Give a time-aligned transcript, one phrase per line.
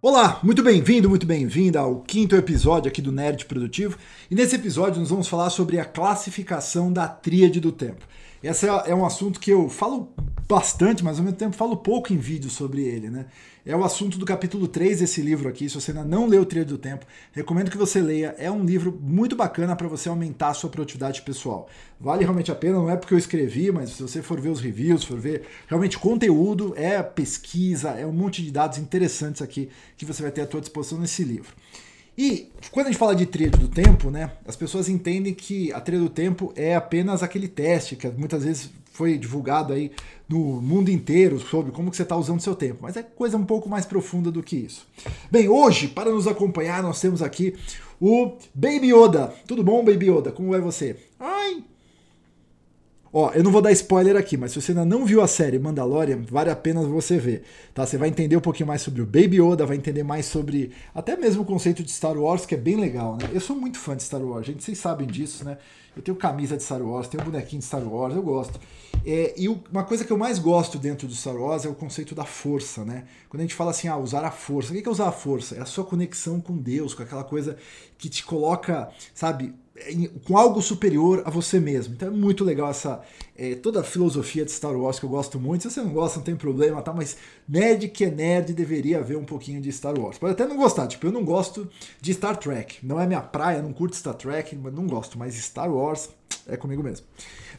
[0.00, 3.98] Olá, muito bem-vindo, muito bem-vinda ao quinto episódio aqui do Nerd Produtivo.
[4.30, 8.06] E nesse episódio nós vamos falar sobre a classificação da tríade do tempo.
[8.42, 10.12] Esse é um assunto que eu falo
[10.48, 13.26] bastante, mas ao mesmo tempo falo pouco em vídeo sobre ele, né?
[13.66, 15.68] É o assunto do capítulo 3 desse livro aqui.
[15.68, 18.34] Se você ainda não leu o Trilho do Tempo, recomendo que você leia.
[18.38, 21.68] É um livro muito bacana para você aumentar a sua produtividade pessoal.
[22.00, 24.60] Vale realmente a pena, não é porque eu escrevi, mas se você for ver os
[24.60, 30.06] reviews, for ver realmente conteúdo, é pesquisa, é um monte de dados interessantes aqui que
[30.06, 31.52] você vai ter à sua disposição nesse livro.
[32.18, 35.80] E quando a gente fala de trilha do tempo, né, as pessoas entendem que a
[35.80, 39.92] trilha do tempo é apenas aquele teste que muitas vezes foi divulgado aí
[40.28, 43.44] no mundo inteiro sobre como que você está usando seu tempo, mas é coisa um
[43.44, 44.84] pouco mais profunda do que isso.
[45.30, 47.54] Bem, hoje, para nos acompanhar, nós temos aqui
[48.00, 49.32] o Baby Yoda.
[49.46, 50.32] Tudo bom, Baby Yoda?
[50.32, 50.96] Como é você?
[51.20, 51.62] Ai,
[53.12, 55.58] Ó, eu não vou dar spoiler aqui, mas se você ainda não viu a série
[55.58, 57.86] Mandalorian, vale a pena você ver, tá?
[57.86, 61.16] Você vai entender um pouquinho mais sobre o Baby Yoda, vai entender mais sobre até
[61.16, 63.30] mesmo o conceito de Star Wars, que é bem legal, né?
[63.32, 65.56] Eu sou muito fã de Star Wars, gente, vocês sabem disso, né?
[65.96, 68.60] Eu tenho camisa de Star Wars, tenho bonequinho de Star Wars, eu gosto.
[69.04, 72.14] É, e uma coisa que eu mais gosto dentro do Star Wars é o conceito
[72.14, 73.04] da força, né?
[73.28, 74.72] Quando a gente fala assim, ah, usar a força.
[74.72, 75.56] O que é usar a força?
[75.56, 77.56] É a sua conexão com Deus, com aquela coisa
[77.96, 79.54] que te coloca, sabe,
[80.24, 81.94] com algo superior a você mesmo.
[81.94, 83.00] Então é muito legal essa
[83.36, 85.62] é, toda a filosofia de Star Wars que eu gosto muito.
[85.62, 86.92] Se você não gosta, não tem problema, tá?
[86.92, 87.16] Mas
[87.48, 90.18] nerd que é nerd deveria ver um pouquinho de Star Wars.
[90.18, 91.68] Pode até não gostar, tipo, eu não gosto
[92.00, 92.78] de Star Trek.
[92.82, 96.10] Não é minha praia, não curto Star Trek, não gosto, mas Star Wars
[96.46, 97.06] é comigo mesmo.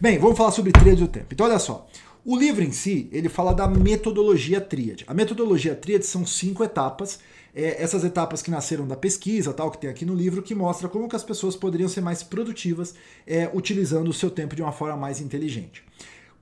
[0.02, 1.28] Bem, vamos falar sobre tríade do tempo.
[1.32, 1.88] Então olha só.
[2.32, 5.04] O livro em si, ele fala da metodologia tríade.
[5.08, 7.18] A metodologia tríade são cinco etapas
[7.56, 10.88] é, essas etapas que nasceram da pesquisa, tal, que tem aqui no livro, que mostra
[10.88, 12.94] como que as pessoas poderiam ser mais produtivas
[13.26, 15.84] é, utilizando o seu tempo de uma forma mais inteligente.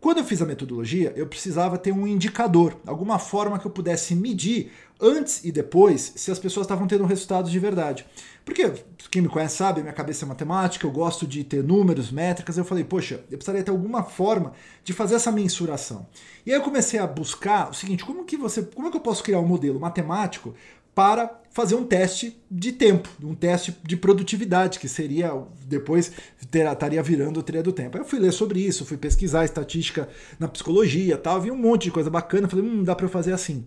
[0.02, 4.14] Quando eu fiz a metodologia, eu precisava ter um indicador, alguma forma que eu pudesse
[4.14, 4.72] medir
[5.02, 8.06] antes e depois se as pessoas estavam tendo resultados de verdade.
[8.44, 8.74] Porque
[9.18, 12.56] quem me conhece sabe, minha cabeça é matemática, eu gosto de ter números, métricas.
[12.56, 14.53] Eu falei, poxa, eu precisaria ter alguma forma
[14.84, 16.06] de fazer essa mensuração.
[16.46, 19.02] E aí eu comecei a buscar o seguinte: como que você, como é que eu
[19.02, 20.53] posso criar um modelo matemático
[20.94, 25.31] para fazer um teste de tempo, um teste de produtividade, que seria
[25.66, 26.12] depois
[26.52, 27.97] ter, estaria virando o trilha do tempo.
[27.97, 30.08] Aí eu fui ler sobre isso, fui pesquisar estatística
[30.40, 33.66] na psicologia tal, vi um monte de coisa bacana, falei, hum, dá para fazer assim.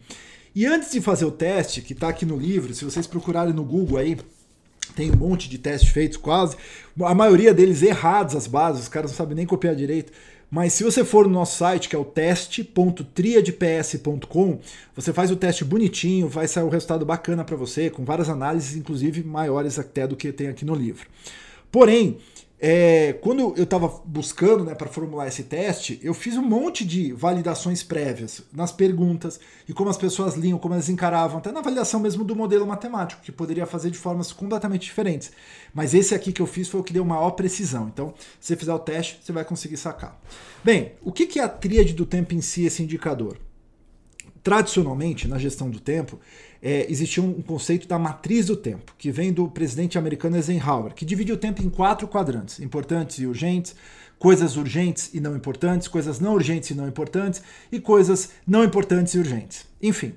[0.55, 3.65] E antes de fazer o teste, que está aqui no livro, se vocês procurarem no
[3.65, 4.17] Google aí,
[5.01, 6.59] tem um monte de testes feitos, quase,
[7.01, 10.13] a maioria deles errados as bases, os caras não sabem nem copiar direito.
[10.51, 14.61] Mas se você for no nosso site, que é o teste.triadps.com,
[14.95, 18.77] você faz o teste bonitinho, vai sair um resultado bacana para você, com várias análises,
[18.77, 21.07] inclusive maiores até do que tem aqui no livro.
[21.73, 22.19] Porém,
[22.63, 27.11] é, quando eu estava buscando né, para formular esse teste, eu fiz um monte de
[27.11, 31.99] validações prévias nas perguntas e como as pessoas liam, como elas encaravam, até na validação
[31.99, 35.33] mesmo do modelo matemático, que poderia fazer de formas completamente diferentes.
[35.73, 37.89] Mas esse aqui que eu fiz foi o que deu maior precisão.
[37.89, 40.21] Então, se você fizer o teste, você vai conseguir sacar.
[40.63, 43.39] Bem, o que é a tríade do tempo em si, esse indicador?
[44.43, 46.19] Tradicionalmente, na gestão do tempo,
[46.63, 51.05] é, existia um conceito da matriz do tempo, que vem do presidente americano Eisenhower, que
[51.05, 53.75] divide o tempo em quatro quadrantes: importantes e urgentes,
[54.19, 59.15] coisas urgentes e não importantes, coisas não urgentes e não importantes, e coisas não importantes
[59.15, 59.67] e urgentes.
[59.83, 60.15] Enfim,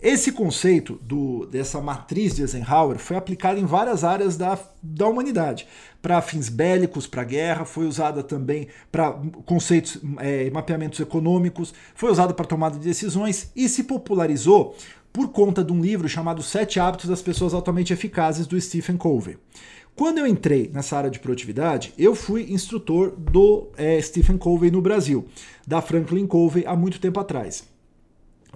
[0.00, 5.66] esse conceito do, dessa matriz de Eisenhower foi aplicado em várias áreas da, da humanidade.
[6.02, 9.12] Para fins bélicos, para guerra, foi usada também para
[9.46, 14.76] conceitos, é, mapeamentos econômicos, foi usada para tomada de decisões e se popularizou
[15.12, 19.38] por conta de um livro chamado Sete Hábitos das Pessoas Altamente Eficazes, do Stephen Covey.
[19.96, 24.82] Quando eu entrei nessa área de produtividade, eu fui instrutor do é, Stephen Covey no
[24.82, 25.26] Brasil,
[25.66, 27.64] da Franklin Covey, há muito tempo atrás.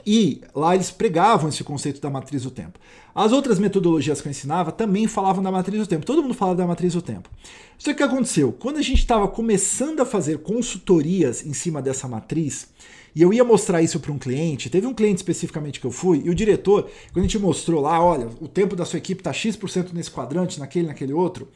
[0.07, 2.79] E lá eles pregavam esse conceito da matriz do tempo.
[3.15, 6.07] As outras metodologias que eu ensinava também falavam da matriz do tempo.
[6.07, 7.29] Todo mundo falava da matriz do tempo.
[7.77, 8.53] Só que aconteceu?
[8.53, 12.69] Quando a gente estava começando a fazer consultorias em cima dessa matriz,
[13.15, 14.71] e eu ia mostrar isso para um cliente.
[14.71, 18.03] Teve um cliente especificamente que eu fui, e o diretor, quando a gente mostrou lá,
[18.03, 21.49] olha, o tempo da sua equipe está X% nesse quadrante, naquele, naquele outro,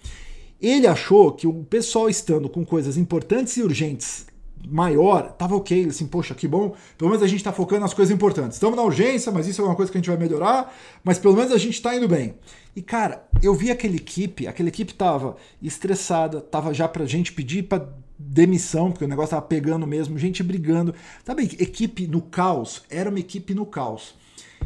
[0.61, 4.27] ele achou que o pessoal estando com coisas importantes e urgentes
[4.67, 5.87] maior, tava ok.
[5.87, 6.75] Assim, poxa, que bom.
[6.97, 8.57] Pelo menos a gente está focando nas coisas importantes.
[8.57, 10.75] Estamos na urgência, mas isso é uma coisa que a gente vai melhorar.
[11.03, 12.35] Mas pelo menos a gente está indo bem.
[12.75, 17.65] E cara, eu vi aquela equipe, aquela equipe tava estressada, tava já pra gente pedir
[17.65, 20.95] para demissão, porque o negócio tava pegando mesmo, gente brigando.
[21.25, 24.15] Sabe, equipe no caos, era uma equipe no caos.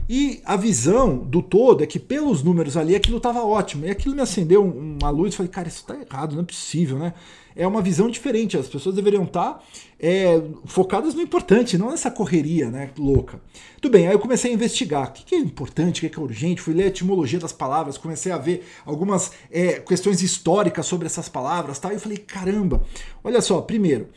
[0.08, 3.84] E a visão do todo é que, pelos números ali, aquilo estava ótimo.
[3.84, 7.12] E aquilo me acendeu uma luz falei, cara, isso está errado, não é possível, né?
[7.54, 8.56] É uma visão diferente.
[8.56, 9.62] As pessoas deveriam estar tá,
[10.00, 13.38] é, focadas no importante, não nessa correria né, louca.
[13.80, 16.62] Tudo bem, aí eu comecei a investigar o que é importante, o que é urgente,
[16.62, 21.28] fui ler a etimologia das palavras, comecei a ver algumas é, questões históricas sobre essas
[21.28, 22.82] palavras tal, e eu falei, caramba,
[23.22, 24.08] olha só, primeiro,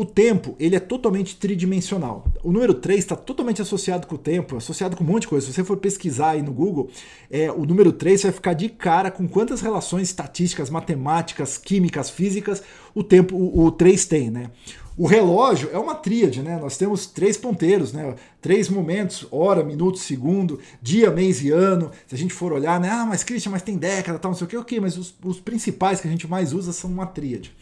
[0.00, 2.24] o tempo, ele é totalmente tridimensional.
[2.44, 5.44] O número 3 está totalmente associado com o tempo, associado com um monte de coisa.
[5.44, 6.88] Se você for pesquisar aí no Google,
[7.28, 12.62] é, o número 3 vai ficar de cara com quantas relações estatísticas, matemáticas, químicas, físicas
[12.94, 14.52] o tempo o, o 3 tem, né?
[14.96, 16.56] O relógio é uma tríade, né?
[16.60, 18.14] Nós temos três ponteiros, né?
[18.40, 21.90] Três momentos, hora, minuto, segundo, dia, mês e ano.
[22.06, 22.88] Se a gente for olhar, né?
[22.88, 25.40] Ah, mas Christian, mas tem década, tal, não sei o que, ok, mas os, os
[25.40, 27.52] principais que a gente mais usa são uma tríade.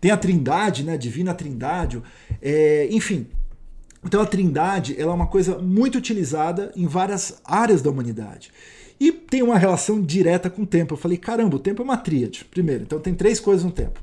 [0.00, 0.96] Tem a Trindade, né?
[0.96, 2.02] Divina Trindade,
[2.40, 3.26] é, enfim.
[4.04, 8.50] Então a Trindade ela é uma coisa muito utilizada em várias áreas da humanidade.
[8.98, 10.94] E tem uma relação direta com o tempo.
[10.94, 12.82] Eu falei, caramba, o tempo é uma tríade, primeiro.
[12.82, 13.98] Então tem três coisas no tempo.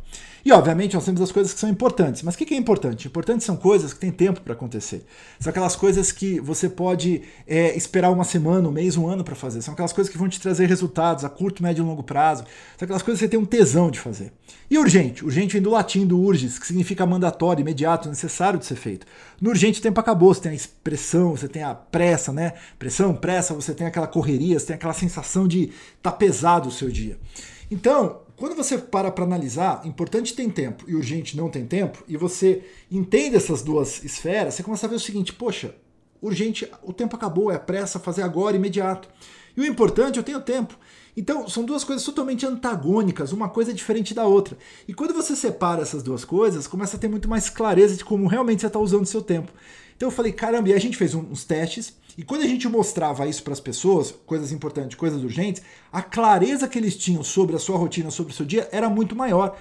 [0.47, 2.23] E, obviamente, nós temos as coisas que são importantes.
[2.23, 3.05] Mas o que é importante?
[3.05, 5.05] Importantes são coisas que têm tempo para acontecer.
[5.41, 9.35] São aquelas coisas que você pode é, esperar uma semana, um mês, um ano para
[9.35, 9.61] fazer.
[9.61, 12.45] São aquelas coisas que vão te trazer resultados a curto, médio e longo prazo.
[12.77, 14.31] São aquelas coisas que você tem um tesão de fazer.
[14.71, 15.25] E urgente?
[15.25, 19.05] Urgente vem do latim, do urges, que significa mandatório, imediato, necessário de ser feito.
[19.41, 22.53] No urgente o tempo acabou, você tem a expressão, você tem a pressa, né?
[22.79, 26.89] Pressão, pressa, você tem aquela correria, você tem aquela sensação de tá pesado o seu
[26.89, 27.19] dia.
[27.69, 32.15] Então, quando você para para analisar, importante tem tempo e urgente não tem tempo, e
[32.15, 35.75] você entende essas duas esferas, você começa a ver o seguinte: poxa,
[36.21, 39.09] urgente, o tempo acabou, é pressa, fazer agora, imediato.
[39.55, 40.77] E o importante, eu tenho tempo.
[41.17, 44.55] Então, são duas coisas totalmente antagônicas, uma coisa é diferente da outra.
[44.87, 48.27] E quando você separa essas duas coisas, começa a ter muito mais clareza de como
[48.27, 49.51] realmente você está usando o seu tempo.
[49.97, 53.27] Então eu falei, caramba, e a gente fez uns testes, e quando a gente mostrava
[53.27, 55.61] isso para as pessoas, coisas importantes, coisas urgentes,
[55.91, 59.15] a clareza que eles tinham sobre a sua rotina, sobre o seu dia, era muito
[59.15, 59.55] maior,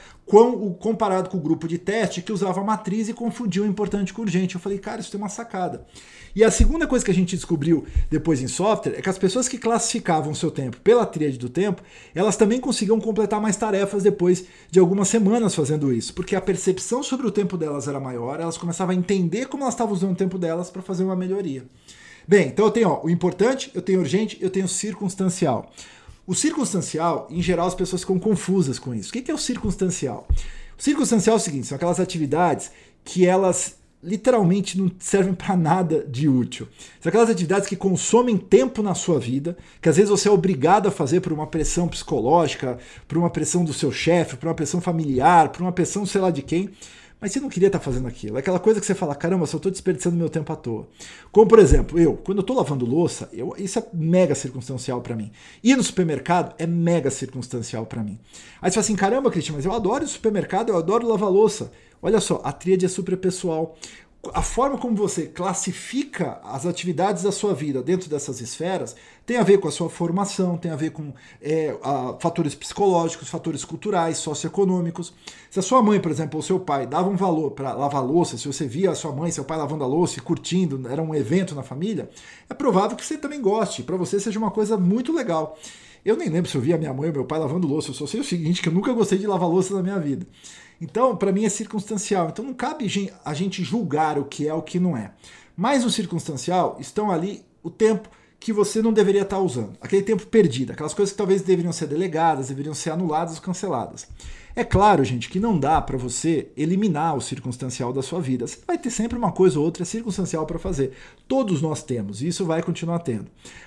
[0.80, 4.22] comparado com o grupo de teste que usava a matriz e confundia o importante com
[4.22, 4.54] o urgente.
[4.54, 5.86] Eu falei, cara, isso tem uma sacada.
[6.34, 9.48] E a segunda coisa que a gente descobriu depois em software é que as pessoas
[9.48, 11.82] que classificavam seu tempo pela tríade do tempo,
[12.14, 17.02] elas também conseguiam completar mais tarefas depois de algumas semanas fazendo isso, porque a percepção
[17.02, 20.16] sobre o tempo delas era maior, elas começavam a entender como elas estavam usando o
[20.16, 21.64] tempo delas para fazer uma melhoria.
[22.26, 25.72] Bem, então eu tenho ó, o importante, eu tenho urgente, eu tenho circunstancial.
[26.26, 29.10] O circunstancial, em geral, as pessoas ficam confusas com isso.
[29.10, 30.26] O que é o circunstancial?
[30.76, 32.72] O circunstancial é o seguinte: são aquelas atividades
[33.04, 36.68] que elas literalmente não servem para nada de útil.
[37.00, 40.88] São aquelas atividades que consomem tempo na sua vida, que às vezes você é obrigado
[40.88, 44.80] a fazer por uma pressão psicológica, por uma pressão do seu chefe, por uma pressão
[44.80, 46.70] familiar, por uma pressão sei lá de quem,
[47.20, 48.36] mas você não queria estar tá fazendo aquilo.
[48.36, 50.86] Aquela coisa que você fala, caramba, só estou desperdiçando meu tempo à toa.
[51.32, 55.16] Como, por exemplo, eu, quando eu estou lavando louça, eu, isso é mega circunstancial para
[55.16, 55.32] mim.
[55.64, 58.18] Ir no supermercado é mega circunstancial para mim.
[58.60, 61.72] Aí você fala assim, caramba, Cristian, mas eu adoro o supermercado, eu adoro lavar louça.
[62.02, 63.76] Olha só, a tríade é super pessoal
[64.34, 69.42] a forma como você classifica as atividades da sua vida dentro dessas esferas tem a
[69.42, 74.18] ver com a sua formação, tem a ver com é, a, fatores psicológicos, fatores culturais,
[74.18, 75.12] socioeconômicos.
[75.50, 78.38] Se a sua mãe, por exemplo, ou seu pai davam um valor para lavar louça,
[78.38, 81.14] se você via a sua mãe, seu pai lavando a louça e curtindo, era um
[81.14, 82.08] evento na família,
[82.48, 85.58] é provável que você também goste, para você seja uma coisa muito legal.
[86.06, 88.06] Eu nem lembro se eu via minha mãe ou meu pai lavando louça, eu só
[88.06, 90.24] sei o seguinte, que eu nunca gostei de lavar louça na minha vida.
[90.80, 92.28] Então, para mim é circunstancial.
[92.28, 92.86] Então não cabe
[93.24, 95.10] a gente julgar o que é o que não é.
[95.56, 98.08] Mas o circunstancial estão ali o tempo
[98.38, 99.76] que você não deveria estar usando.
[99.80, 104.06] Aquele tempo perdido, aquelas coisas que talvez deveriam ser delegadas, deveriam ser anuladas ou canceladas.
[104.58, 108.46] É claro, gente, que não dá para você eliminar o circunstancial da sua vida.
[108.46, 110.92] Você vai ter sempre uma coisa ou outra circunstancial para fazer.
[111.28, 113.26] Todos nós temos, e isso vai continuar tendo.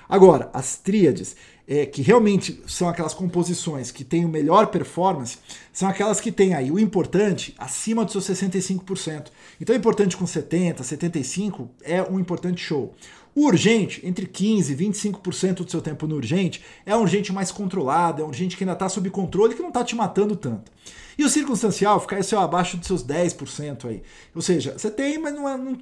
[0.09, 1.35] Agora, as tríades,
[1.67, 5.37] é, que realmente são aquelas composições que têm o melhor performance,
[5.71, 9.27] são aquelas que têm aí o importante acima dos seus 65%.
[9.61, 12.95] Então, o importante com 70%, 75% é um importante show.
[13.35, 17.51] O urgente, entre 15% e 25% do seu tempo no urgente, é um urgente mais
[17.51, 20.71] controlado, é um urgente que ainda está sob controle que não está te matando tanto.
[21.19, 24.01] E o circunstancial fica assim, ó, abaixo dos seus 10% aí.
[24.33, 25.77] Ou seja, você tem, mas não, é, não,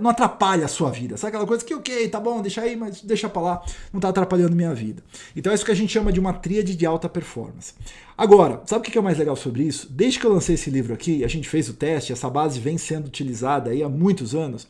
[0.00, 1.18] não, atrapalha a sua vida.
[1.18, 4.08] Sabe aquela coisa que, ok, tá bom, deixa aí, mas deixa pra lá, não está
[4.08, 5.02] atrapalhando minha vida.
[5.36, 7.74] Então é isso que a gente chama de uma tríade de alta performance.
[8.16, 9.86] Agora, sabe o que é mais legal sobre isso?
[9.90, 12.78] Desde que eu lancei esse livro aqui, a gente fez o teste, essa base vem
[12.78, 14.66] sendo utilizada aí há muitos anos.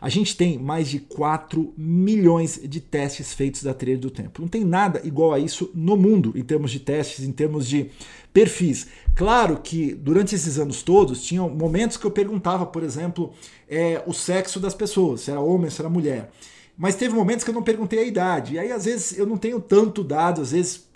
[0.00, 4.40] A gente tem mais de 4 milhões de testes feitos da trilha do tempo.
[4.40, 7.90] Não tem nada igual a isso no mundo, em termos de testes, em termos de
[8.32, 8.86] perfis.
[9.14, 13.32] Claro que durante esses anos todos, tinham momentos que eu perguntava, por exemplo,
[13.68, 16.30] é, o sexo das pessoas, se era homem, se era mulher.
[16.78, 18.54] mas teve momentos que eu não perguntei a idade.
[18.54, 20.88] E aí, às vezes, eu não tenho tanto dado, às vezes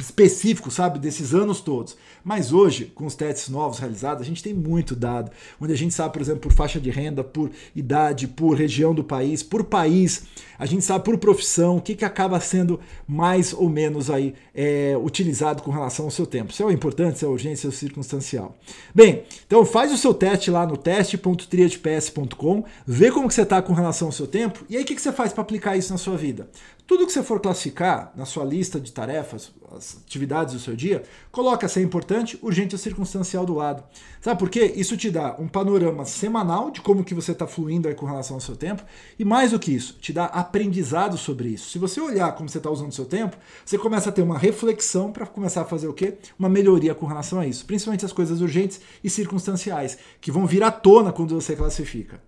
[0.00, 1.96] específico, sabe, desses anos todos.
[2.28, 5.94] Mas hoje, com os testes novos realizados, a gente tem muito dado, onde a gente
[5.94, 10.24] sabe, por exemplo, por faixa de renda, por idade, por região do país, por país,
[10.58, 14.94] a gente sabe por profissão, o que, que acaba sendo mais ou menos aí é,
[15.02, 16.52] utilizado com relação ao seu tempo.
[16.52, 18.54] Se é importante, se é urgente, se é circunstancial.
[18.94, 23.72] Bem, então faz o seu teste lá no teste.triadps.com, vê como que você está com
[23.72, 25.98] relação ao seu tempo, e aí o que, que você faz para aplicar isso na
[25.98, 26.46] sua vida?
[26.88, 31.02] Tudo que você for classificar na sua lista de tarefas, as atividades do seu dia,
[31.30, 33.82] coloca se é importante, urgente ou circunstancial do lado.
[34.20, 34.72] Sabe por quê?
[34.76, 38.36] Isso te dá um panorama semanal de como que você está fluindo aí com relação
[38.36, 38.82] ao seu tempo
[39.18, 41.70] e mais do que isso, te dá aprendizado sobre isso.
[41.70, 44.38] Se você olhar como você está usando o seu tempo, você começa a ter uma
[44.38, 46.18] reflexão para começar a fazer o quê?
[46.38, 50.62] Uma melhoria com relação a isso, principalmente as coisas urgentes e circunstanciais que vão vir
[50.62, 52.20] à tona quando você classifica.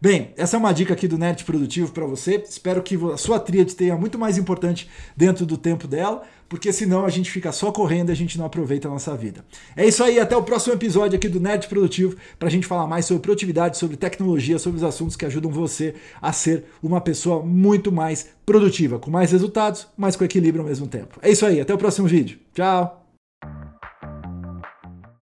[0.00, 2.42] Bem, essa é uma dica aqui do Nerd Produtivo para você.
[2.48, 7.04] Espero que a sua tríade tenha muito mais importante dentro do tempo dela, porque senão
[7.04, 9.44] a gente fica só correndo e a gente não aproveita a nossa vida.
[9.74, 12.86] É isso aí, até o próximo episódio aqui do Nerd Produtivo para a gente falar
[12.86, 17.42] mais sobre produtividade, sobre tecnologia, sobre os assuntos que ajudam você a ser uma pessoa
[17.42, 21.18] muito mais produtiva, com mais resultados, mas com equilíbrio ao mesmo tempo.
[21.22, 22.38] É isso aí, até o próximo vídeo.
[22.54, 23.05] Tchau!